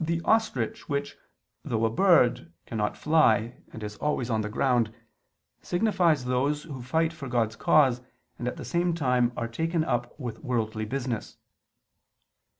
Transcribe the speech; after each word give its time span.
The 0.00 0.20
ostrich 0.24 0.88
which, 0.88 1.16
though 1.64 1.84
a 1.84 1.88
bird, 1.88 2.52
cannot 2.66 2.96
fly, 2.96 3.58
and 3.72 3.80
is 3.80 3.94
always 3.98 4.28
on 4.28 4.40
the 4.40 4.48
ground, 4.48 4.92
signifies 5.62 6.24
those 6.24 6.64
who 6.64 6.82
fight 6.82 7.12
for 7.12 7.28
God's 7.28 7.54
cause, 7.54 8.00
and 8.40 8.48
at 8.48 8.56
the 8.56 8.64
same 8.64 8.92
time 8.92 9.30
are 9.36 9.46
taken 9.46 9.84
up 9.84 10.18
with 10.18 10.40
worldly 10.42 10.84
business. 10.84 11.36